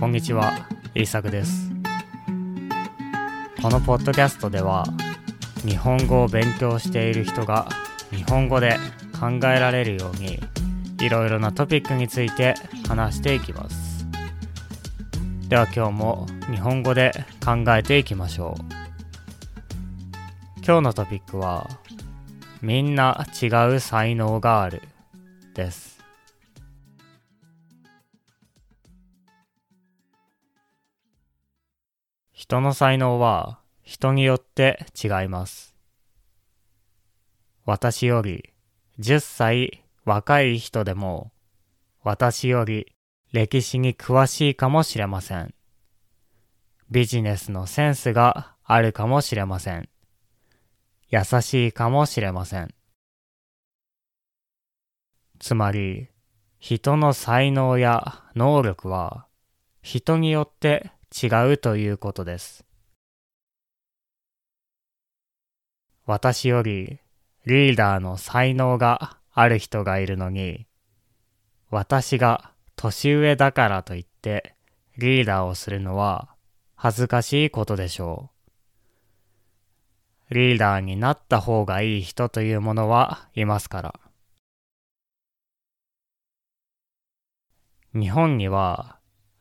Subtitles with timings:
[0.00, 0.54] こんにちは、
[0.94, 1.70] イーサクです。
[3.60, 4.86] このポッドキャストでは、
[5.66, 7.68] 日本語を勉強している人が
[8.10, 8.78] 日本語で
[9.20, 10.40] 考えられるように、
[11.02, 12.54] いろいろなトピックについて
[12.88, 14.06] 話していきます。
[15.50, 17.12] では今日も日本語で
[17.44, 18.62] 考えていきましょう。
[20.64, 21.68] 今日のトピックは、
[22.62, 24.80] みんな違う才能がある
[25.52, 25.89] です。
[32.40, 35.76] 人の才能は人によって違います。
[37.66, 38.54] 私より
[38.98, 41.32] 10歳若い人でも
[42.02, 42.94] 私より
[43.30, 45.52] 歴史に詳しいかもしれません。
[46.90, 49.90] ビジネスのセンスがあるかもしれません。
[51.10, 52.72] 優しいかもしれません。
[55.38, 56.08] つまり、
[56.58, 59.26] 人の才能や能力は
[59.82, 62.64] 人によって違うということです。
[66.06, 66.98] 私より
[67.46, 70.66] リーダーの才能がある人がいるのに、
[71.70, 74.54] 私が年上だからといって
[74.98, 76.28] リーダーをするのは
[76.74, 78.30] 恥ずかしいことでしょ
[80.30, 80.34] う。
[80.34, 84.00] リーダーになった方がいい人というものはいますから。
[87.92, 88.98] 日本には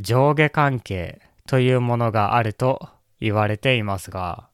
[0.00, 2.88] 上下関係というものがあると
[3.20, 4.48] 言われていますが、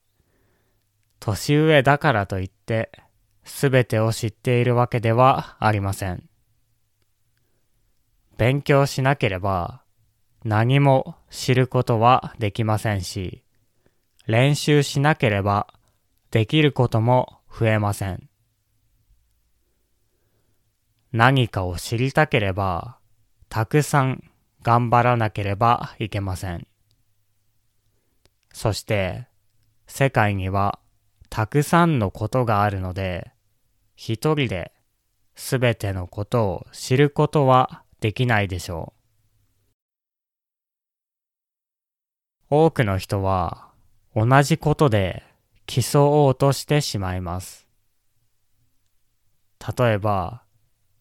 [1.20, 2.90] 年上だからといって
[3.44, 6.28] 全てを知っているわけではありません。
[8.36, 9.82] 勉強しなければ
[10.44, 13.42] 何も知ることはできませんし、
[14.26, 15.66] 練習しなければ
[16.30, 18.28] できることも増えません。
[21.12, 22.98] 何かを知りたければ、
[23.48, 24.22] たくさん
[24.62, 26.66] 頑張らなければいけません。
[28.58, 29.28] そして、
[29.86, 30.80] 世界には
[31.30, 33.30] たくさんのことがあるので、
[33.94, 34.72] 一人で
[35.36, 38.94] すべてのことを知ることはできないでしょ
[42.50, 42.64] う。
[42.64, 43.68] 多くの人は
[44.16, 45.22] 同じことで
[45.66, 47.68] 競おうとしてしまいます。
[49.78, 50.42] 例えば、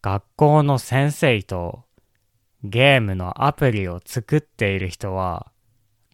[0.03, 1.85] 学校の先生と
[2.63, 5.51] ゲームのアプリを作っている人は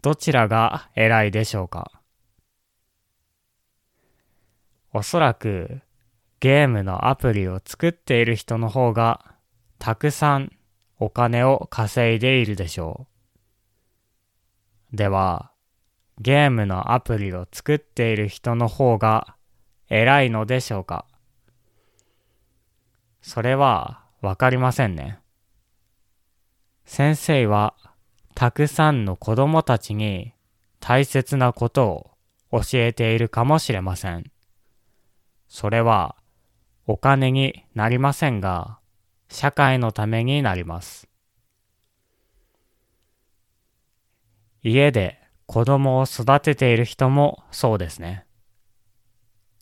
[0.04, 1.90] どちらが偉いでしょうか？
[4.92, 5.80] おそらく
[6.42, 9.34] ゲームのアプリを作っている人の方が
[9.80, 10.52] たくさん
[11.00, 13.08] お金を稼いでいるでしょ
[14.92, 14.98] う。
[14.98, 15.54] では、
[16.20, 19.38] ゲームのアプリを作っている人の方が
[19.90, 21.06] 偉いのでしょうか？
[23.22, 25.20] それはわかりませんね。
[26.84, 27.74] 先生は
[28.36, 30.34] たくさんの子供たちに
[30.80, 31.88] 大切なこと
[32.52, 34.32] を教えているかもしれません。
[35.48, 36.16] それは
[36.88, 38.80] お金になりませんが、
[39.30, 41.08] 社会のためになります。
[44.64, 48.26] 家で子供を育てている人もそうですね。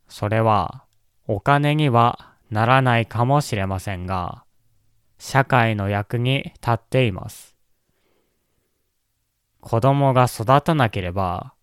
[0.07, 0.85] それは
[1.27, 4.43] お金にはならないかもしれませんが、
[5.17, 7.50] 社会の役に立っています。
[9.61, 11.53] 子供が育たなければ、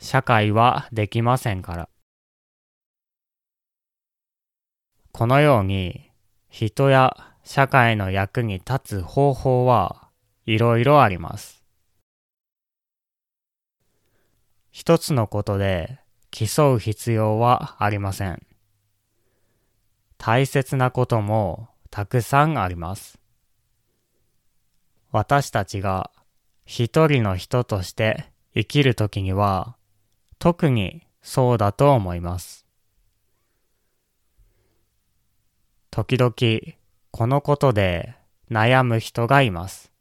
[0.00, 1.88] 社会はできませんから。
[5.12, 6.10] このように、
[6.48, 10.10] 人や社会の役に立つ方法は
[10.46, 11.62] いろいろあります。
[14.72, 16.00] 一つのことで
[16.32, 18.44] 競う必要はありません。
[20.18, 23.20] 大切なこともたくさんあります。
[25.12, 26.10] 私たちが
[26.64, 29.76] 一人の人として生きるときには
[30.38, 32.64] 特にそうだと思います。
[35.90, 36.76] 時々
[37.10, 38.14] このことで
[38.50, 39.92] 悩む人がいます。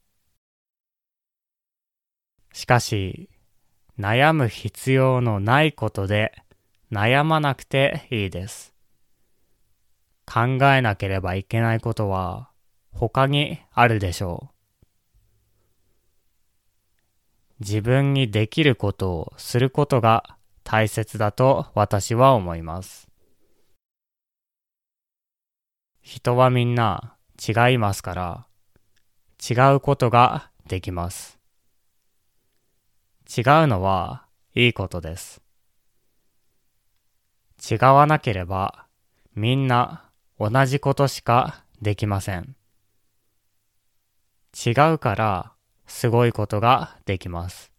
[2.53, 3.29] しかし
[3.99, 6.33] 悩む必要のないことで
[6.91, 8.73] 悩まなくていいです。
[10.25, 10.41] 考
[10.73, 12.49] えなければいけないことは
[12.91, 14.52] 他にあるでしょう。
[17.65, 23.07] 自分にできることをすることが大切だと私は思います。
[26.01, 28.47] 人はみんな違いますから、
[29.49, 31.39] 違うことができます。
[33.35, 34.25] 違うのは
[34.55, 35.41] いいことです。
[37.71, 38.87] 違わなければ
[39.35, 42.57] みんな同じことしかできません。
[44.53, 45.52] 違うから
[45.85, 47.71] すごいことができます。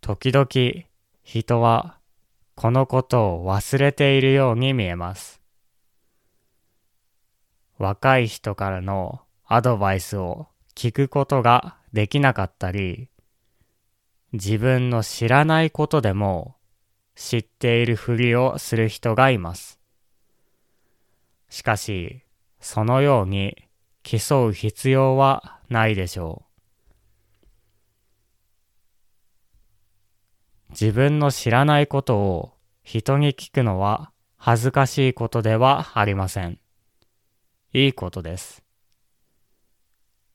[0.00, 0.86] 時々
[1.24, 1.98] 人は
[2.54, 5.40] このことを忘れているように見えます。
[7.78, 13.08] 若い人からのアドバイスを聞くことができなかったり、
[14.32, 16.56] 自分の知らないことでも
[17.14, 19.78] 知っているふりをする人がいます。
[21.48, 22.22] しかし、
[22.60, 23.65] そのように
[24.08, 26.44] 競う必要はないでしょ
[30.70, 30.70] う。
[30.70, 32.52] 自分の知らないことを
[32.84, 36.60] 人に聞くのは恥ずかしいことではありません。
[37.72, 38.62] いいことです。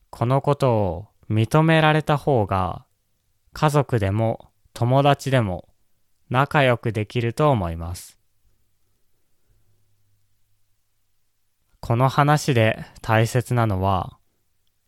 [0.10, 2.86] このことを認められた方が
[3.54, 5.70] 家族でも友達でも
[6.30, 8.21] 仲良くできると思います。
[11.82, 14.18] この話で大切なのは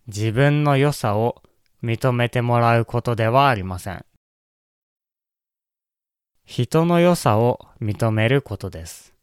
[0.07, 1.41] 自分の良さを
[1.83, 4.05] 認めてもらうことではありません。
[6.45, 9.13] 人の良さを認めることです。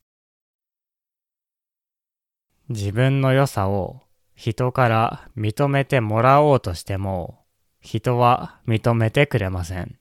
[2.69, 4.03] 自分の良さを
[4.35, 7.45] 人から認めてもらおうとしても、
[7.81, 9.99] 人は認めてくれません。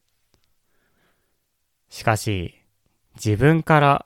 [1.89, 2.55] しかし、
[3.15, 4.05] 自分から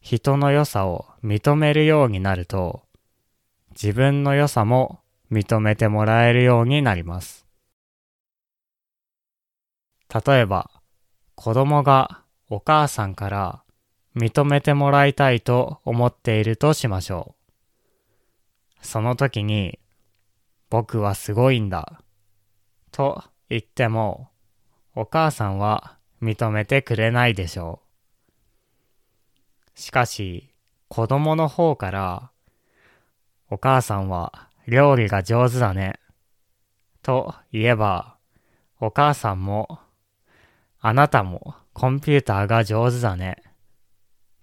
[0.00, 2.85] 人の良さを認めるようになると、
[3.80, 5.00] 自分の良さも
[5.30, 7.46] 認めてもらえるようになります。
[10.26, 10.70] 例えば、
[11.34, 13.62] 子供がお母さんから
[14.16, 17.34] 認めてもらいたいと思っているとしましょ
[18.80, 18.86] う。
[18.86, 19.78] その時に、
[20.70, 22.00] 僕はすごいんだ、
[22.92, 24.30] と言っても、
[24.94, 27.82] お母さんは認めてくれないでしょ
[29.74, 29.78] う。
[29.78, 30.54] しかし、
[30.88, 32.30] 子供の方から、
[33.48, 36.00] お母さんは料理が上手だね、
[37.02, 38.16] と言えば、
[38.80, 39.78] お母さんも、
[40.80, 43.36] あなたもコンピューターが上手だね、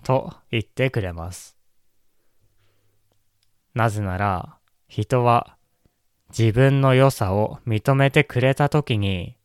[0.03, 1.57] と言ってくれます。
[3.73, 4.57] なぜなら、
[4.87, 5.57] 人は
[6.29, 9.35] 自分の良さを認めてくれたときに、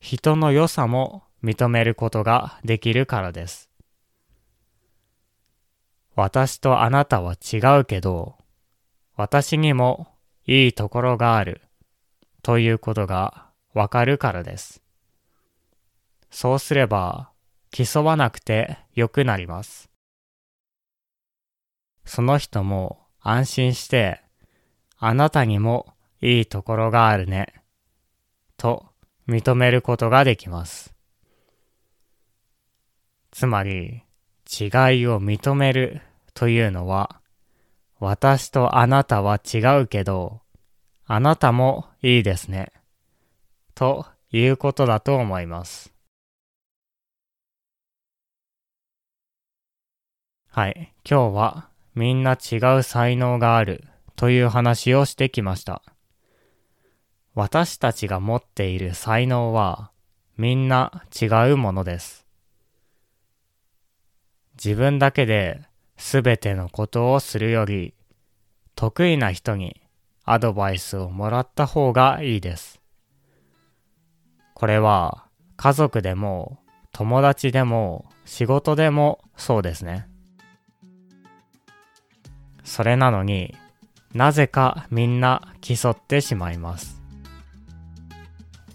[0.00, 3.68] 人の良さも認めることができるからです。
[6.16, 8.37] 私とあなたは違うけど、
[9.18, 10.06] 私にも
[10.46, 11.60] いいところがある
[12.40, 14.80] ということがわかるからです。
[16.30, 17.32] そうすれば
[17.72, 19.90] 競わなくてよくなります。
[22.04, 24.22] その人も安心して、
[24.98, 27.52] あなたにもいいところがあるね、
[28.56, 28.86] と
[29.28, 30.94] 認めることができます。
[33.32, 34.04] つまり、
[34.48, 36.02] 違いを認める
[36.34, 37.20] というのは、
[38.00, 40.40] 私とあなたは違うけど、
[41.04, 42.72] あなたもいいですね、
[43.74, 45.92] ということだと思います。
[50.50, 53.84] はい、今日はみんな違う才能がある
[54.16, 55.82] という話をしてきました。
[57.34, 59.92] 私たちが持っている才能は
[60.36, 62.26] みんな違うものです。
[64.54, 65.67] 自分だけで
[65.98, 67.92] 全てのことをするより
[68.76, 69.82] 得意な人に
[70.24, 72.80] アドバイスをもらった方がいいです。
[74.54, 75.24] これは
[75.56, 76.58] 家族でも
[76.92, 80.08] 友達でも仕事でもそうですね。
[82.62, 83.56] それなのに
[84.14, 87.02] なぜかみんな競ってしまいます。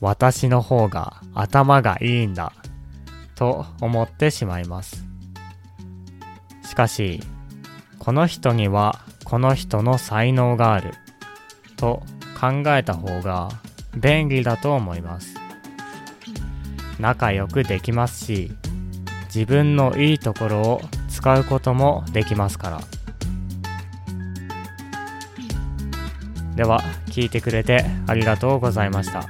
[0.01, 2.51] 私の方が頭がいいんだ
[3.35, 5.12] と思ってしまいます。
[6.73, 7.19] しかし、
[7.99, 10.95] この人にはこの人の才能がある
[11.77, 12.01] と
[12.33, 13.49] 考えた方が
[13.95, 15.35] 便利だと思います。
[16.99, 18.51] 仲良くできますし、
[19.25, 22.81] 自分のいいところを使うこともできますから。
[26.55, 29.27] では、聞いてくれてありがとうございました。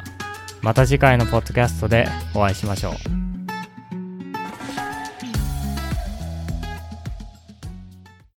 [0.61, 3.32] また次回のポッドキャストでお会いしましょう。